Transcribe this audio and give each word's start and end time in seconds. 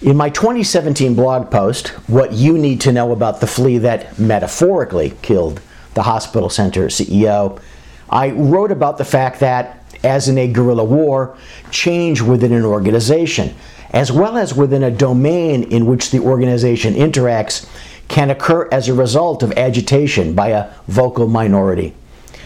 In 0.00 0.16
my 0.16 0.30
2017 0.30 1.16
blog 1.16 1.50
post, 1.50 1.88
What 2.08 2.32
You 2.32 2.56
Need 2.56 2.80
to 2.82 2.92
Know 2.92 3.10
About 3.10 3.40
the 3.40 3.48
Flea 3.48 3.78
That 3.78 4.16
Metaphorically 4.16 5.14
Killed 5.22 5.60
the 5.94 6.04
Hospital 6.04 6.48
Center 6.48 6.86
CEO, 6.86 7.60
I 8.08 8.30
wrote 8.30 8.70
about 8.70 8.98
the 8.98 9.04
fact 9.04 9.40
that, 9.40 9.84
as 10.04 10.28
in 10.28 10.38
a 10.38 10.46
guerrilla 10.46 10.84
war, 10.84 11.36
change 11.72 12.20
within 12.20 12.52
an 12.52 12.64
organization, 12.64 13.56
as 13.90 14.12
well 14.12 14.36
as 14.36 14.54
within 14.54 14.84
a 14.84 14.90
domain 14.92 15.64
in 15.64 15.84
which 15.84 16.12
the 16.12 16.20
organization 16.20 16.94
interacts, 16.94 17.68
can 18.06 18.30
occur 18.30 18.68
as 18.70 18.88
a 18.88 18.94
result 18.94 19.42
of 19.42 19.50
agitation 19.54 20.32
by 20.32 20.50
a 20.50 20.70
vocal 20.86 21.26
minority. 21.26 21.92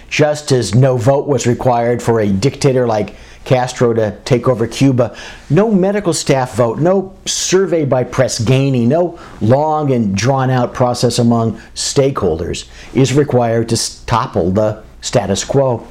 Just 0.08 0.52
as 0.52 0.74
no 0.74 0.96
vote 0.96 1.26
was 1.26 1.46
required 1.46 2.02
for 2.02 2.18
a 2.18 2.28
dictator 2.28 2.86
like 2.86 3.14
Castro 3.44 3.92
to 3.94 4.18
take 4.24 4.48
over 4.48 4.66
Cuba. 4.66 5.16
No 5.50 5.70
medical 5.70 6.12
staff 6.12 6.54
vote, 6.54 6.78
no 6.78 7.16
survey 7.26 7.84
by 7.84 8.04
Press 8.04 8.38
Ganey, 8.38 8.86
no 8.86 9.18
long 9.40 9.92
and 9.92 10.16
drawn 10.16 10.50
out 10.50 10.74
process 10.74 11.18
among 11.18 11.58
stakeholders 11.74 12.68
is 12.94 13.12
required 13.12 13.68
to 13.70 14.06
topple 14.06 14.50
the 14.50 14.82
status 15.00 15.44
quo. 15.44 15.86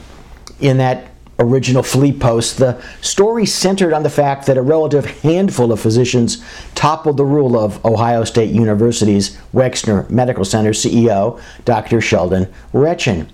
In 0.60 0.78
that 0.78 1.12
original 1.40 1.84
Flea 1.84 2.14
post, 2.14 2.58
the 2.58 2.82
story 3.02 3.46
centered 3.46 3.94
on 3.94 4.04
the 4.04 4.10
fact 4.10 4.46
that 4.46 4.58
a 4.58 4.62
relative 4.62 5.06
handful 5.22 5.72
of 5.72 5.80
physicians 5.80 6.44
toppled 6.76 7.18
the 7.18 7.26
rule 7.26 7.58
of 7.58 7.84
Ohio 7.84 8.24
State 8.24 8.52
University's 8.52 9.38
Wexner 9.54 10.10
Medical 10.10 10.46
Center 10.46 10.72
CEO, 10.72 11.42
Dr. 11.66 12.00
Sheldon 12.00 12.52
Retchin. 12.74 13.28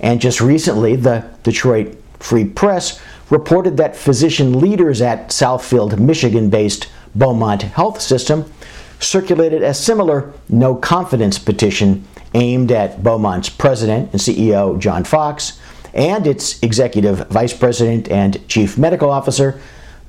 And 0.00 0.20
just 0.20 0.40
recently, 0.40 0.96
the 0.96 1.28
Detroit 1.42 2.02
Free 2.20 2.44
Press 2.44 3.00
reported 3.30 3.76
that 3.76 3.96
physician 3.96 4.60
leaders 4.60 5.00
at 5.00 5.28
Southfield, 5.28 5.98
Michigan 5.98 6.50
based 6.50 6.88
Beaumont 7.14 7.62
Health 7.62 8.00
System 8.00 8.52
circulated 8.98 9.62
a 9.62 9.72
similar 9.72 10.32
no 10.48 10.74
confidence 10.74 11.38
petition 11.38 12.06
aimed 12.34 12.70
at 12.70 13.02
Beaumont's 13.02 13.48
president 13.48 14.10
and 14.12 14.20
CEO, 14.20 14.78
John 14.78 15.04
Fox, 15.04 15.58
and 15.94 16.26
its 16.26 16.62
executive 16.62 17.28
vice 17.28 17.52
president 17.52 18.08
and 18.08 18.46
chief 18.48 18.78
medical 18.78 19.10
officer, 19.10 19.60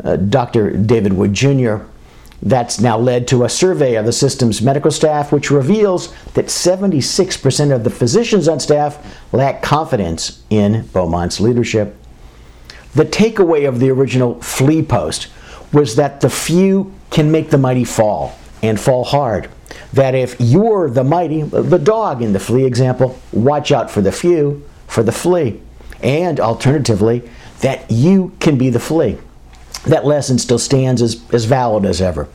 uh, 0.03 0.15
Dr. 0.17 0.71
David 0.71 1.13
Wood 1.13 1.33
Jr. 1.33 1.77
That's 2.43 2.79
now 2.79 2.97
led 2.97 3.27
to 3.29 3.43
a 3.43 3.49
survey 3.49 3.95
of 3.95 4.05
the 4.05 4.11
system's 4.11 4.61
medical 4.61 4.91
staff, 4.91 5.31
which 5.31 5.51
reveals 5.51 6.13
that 6.33 6.47
76% 6.47 7.73
of 7.73 7.83
the 7.83 7.89
physicians 7.89 8.47
on 8.47 8.59
staff 8.59 8.97
lack 9.31 9.61
confidence 9.61 10.41
in 10.49 10.87
Beaumont's 10.87 11.39
leadership. 11.39 11.95
The 12.93 13.05
takeaway 13.05 13.67
of 13.67 13.79
the 13.79 13.89
original 13.89 14.41
Flea 14.41 14.83
post 14.83 15.27
was 15.71 15.95
that 15.95 16.21
the 16.21 16.29
few 16.29 16.93
can 17.09 17.31
make 17.31 17.49
the 17.49 17.57
mighty 17.57 17.85
fall 17.85 18.37
and 18.61 18.79
fall 18.79 19.03
hard. 19.03 19.49
That 19.93 20.15
if 20.15 20.35
you're 20.39 20.89
the 20.89 21.03
mighty, 21.03 21.41
the 21.43 21.79
dog 21.79 22.21
in 22.21 22.33
the 22.33 22.39
flea 22.39 22.65
example, 22.65 23.19
watch 23.31 23.71
out 23.71 23.89
for 23.89 24.01
the 24.01 24.11
few, 24.11 24.65
for 24.87 25.03
the 25.03 25.11
flea. 25.11 25.61
And 26.01 26.39
alternatively, 26.39 27.29
that 27.61 27.89
you 27.89 28.35
can 28.39 28.57
be 28.57 28.69
the 28.69 28.79
flea. 28.79 29.17
That 29.85 30.05
lesson 30.05 30.37
still 30.37 30.59
stands 30.59 31.01
as, 31.01 31.21
as 31.33 31.45
valid 31.45 31.85
as 31.85 32.01
ever. 32.01 32.27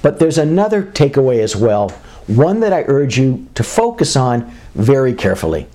But 0.00 0.18
there's 0.18 0.38
another 0.38 0.82
takeaway 0.82 1.40
as 1.40 1.54
well, 1.54 1.90
one 2.26 2.60
that 2.60 2.72
I 2.72 2.84
urge 2.86 3.18
you 3.18 3.46
to 3.54 3.62
focus 3.62 4.16
on 4.16 4.52
very 4.74 5.14
carefully. 5.14 5.66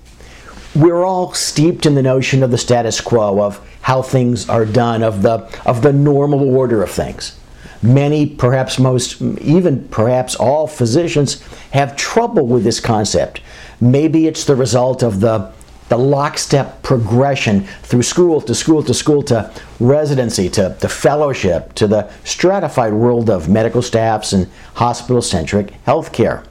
We're 0.74 1.04
all 1.04 1.32
steeped 1.32 1.86
in 1.86 1.94
the 1.94 2.02
notion 2.02 2.42
of 2.42 2.50
the 2.50 2.58
status 2.58 3.00
quo, 3.00 3.40
of 3.40 3.60
how 3.88 4.02
things 4.02 4.50
are 4.50 4.66
done, 4.66 5.02
of 5.02 5.22
the, 5.22 5.36
of 5.64 5.80
the 5.80 5.94
normal 5.94 6.54
order 6.54 6.82
of 6.82 6.90
things. 6.90 7.40
Many, 7.80 8.26
perhaps 8.26 8.78
most, 8.78 9.22
even 9.40 9.88
perhaps 9.88 10.36
all 10.36 10.66
physicians 10.66 11.40
have 11.70 11.96
trouble 11.96 12.46
with 12.46 12.64
this 12.64 12.80
concept. 12.80 13.40
Maybe 13.80 14.26
it's 14.26 14.44
the 14.44 14.56
result 14.56 15.02
of 15.02 15.20
the, 15.20 15.50
the 15.88 15.96
lockstep 15.96 16.82
progression 16.82 17.62
through 17.82 18.02
school 18.02 18.42
to 18.42 18.54
school 18.54 18.82
to 18.82 18.92
school 18.92 19.22
to 19.22 19.50
residency 19.80 20.50
to, 20.50 20.74
fellowship 20.74 21.72
to 21.76 21.86
the 21.86 22.10
stratified 22.24 22.92
world 22.92 23.30
of 23.30 23.48
medical 23.48 23.80
staffs 23.80 24.34
and 24.34 24.50
hospital 24.74 25.22
centric 25.22 25.72
healthcare. 25.86 26.44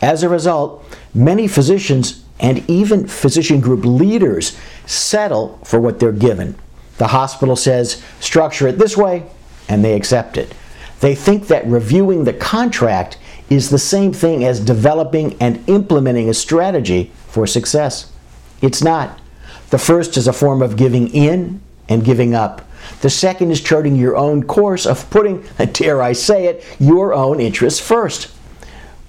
As 0.00 0.22
a 0.22 0.28
result, 0.28 0.84
many 1.12 1.48
physicians 1.48 2.22
and 2.38 2.68
even 2.70 3.08
physician 3.08 3.60
group 3.60 3.84
leaders 3.84 4.56
settle 4.92 5.58
for 5.64 5.80
what 5.80 5.98
they're 5.98 6.12
given. 6.12 6.54
The 6.98 7.08
hospital 7.08 7.56
says, 7.56 8.02
structure 8.20 8.68
it 8.68 8.78
this 8.78 8.96
way, 8.96 9.24
and 9.68 9.84
they 9.84 9.94
accept 9.94 10.36
it. 10.36 10.54
They 11.00 11.14
think 11.14 11.48
that 11.48 11.66
reviewing 11.66 12.24
the 12.24 12.32
contract 12.32 13.18
is 13.50 13.70
the 13.70 13.78
same 13.78 14.12
thing 14.12 14.44
as 14.44 14.60
developing 14.60 15.36
and 15.40 15.68
implementing 15.68 16.28
a 16.28 16.34
strategy 16.34 17.10
for 17.26 17.46
success. 17.46 18.12
It's 18.60 18.82
not. 18.82 19.18
The 19.70 19.78
first 19.78 20.16
is 20.16 20.28
a 20.28 20.32
form 20.32 20.62
of 20.62 20.76
giving 20.76 21.08
in 21.08 21.60
and 21.88 22.04
giving 22.04 22.34
up. 22.34 22.62
The 23.00 23.10
second 23.10 23.50
is 23.50 23.60
charting 23.60 23.96
your 23.96 24.16
own 24.16 24.44
course 24.44 24.86
of 24.86 25.08
putting, 25.10 25.44
dare 25.72 26.00
I 26.02 26.12
say 26.12 26.46
it, 26.46 26.64
your 26.78 27.14
own 27.14 27.40
interests 27.40 27.80
first. 27.80 28.30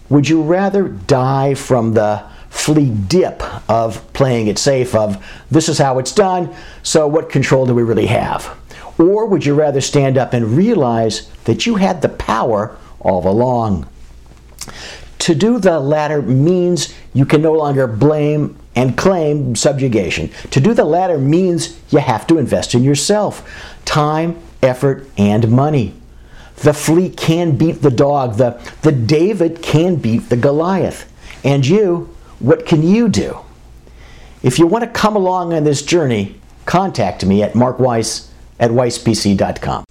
Would 0.09 0.29
you 0.29 0.41
rather 0.41 0.87
die 0.87 1.53
from 1.53 1.93
the 1.93 2.23
flea 2.49 2.89
dip 2.89 3.41
of 3.73 4.13
playing 4.13 4.45
it 4.45 4.59
safe 4.59 4.93
of 4.93 5.25
this 5.49 5.67
is 5.67 5.79
how 5.79 5.97
it's 5.97 6.11
done, 6.11 6.53
so 6.83 7.07
what 7.07 7.31
control 7.31 7.65
do 7.65 7.73
we 7.73 7.81
really 7.81 8.05
have? 8.05 8.55
Or 8.99 9.25
would 9.25 9.47
you 9.47 9.55
rather 9.55 9.81
stand 9.81 10.15
up 10.15 10.33
and 10.33 10.55
realize 10.55 11.27
that 11.45 11.65
you 11.65 11.75
had 11.75 12.03
the 12.03 12.09
power 12.09 12.77
all 12.99 13.27
along? 13.27 13.87
To 15.19 15.33
do 15.33 15.57
the 15.57 15.79
latter 15.79 16.21
means 16.21 16.93
you 17.15 17.25
can 17.25 17.41
no 17.41 17.53
longer 17.53 17.87
blame 17.87 18.55
and 18.75 18.95
claim 18.95 19.55
subjugation. 19.55 20.29
To 20.51 20.59
do 20.59 20.75
the 20.75 20.85
latter 20.85 21.17
means 21.17 21.79
you 21.89 21.97
have 21.97 22.27
to 22.27 22.37
invest 22.37 22.75
in 22.75 22.83
yourself 22.83 23.41
time, 23.85 24.39
effort, 24.61 25.09
and 25.17 25.49
money. 25.49 25.95
The 26.57 26.73
flea 26.73 27.09
can 27.09 27.57
beat 27.57 27.81
the 27.81 27.89
dog, 27.89 28.37
the, 28.37 28.61
the 28.83 28.91
David 28.91 29.63
can 29.63 29.95
beat 29.95 30.29
the 30.29 30.37
Goliath. 30.37 31.11
And 31.43 31.65
you, 31.65 32.15
what 32.37 32.67
can 32.67 32.83
you 32.83 33.09
do? 33.09 33.42
If 34.43 34.59
you 34.59 34.67
want 34.67 34.83
to 34.83 34.89
come 34.89 35.15
along 35.15 35.53
on 35.53 35.63
this 35.63 35.81
journey, 35.81 36.35
contact 36.65 37.25
me 37.25 37.41
at 37.41 37.53
markweiss 37.53 38.27
at 38.59 38.71
weispc.com. 38.71 39.85